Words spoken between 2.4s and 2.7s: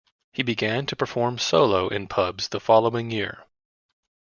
the